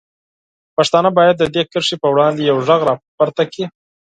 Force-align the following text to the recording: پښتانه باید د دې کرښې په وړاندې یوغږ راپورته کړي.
پښتانه 0.75 1.09
باید 1.17 1.35
د 1.39 1.43
دې 1.55 1.63
کرښې 1.71 1.95
په 2.03 2.07
وړاندې 2.13 2.41
یوغږ 2.49 2.81
راپورته 2.89 3.43
کړي. 3.51 3.65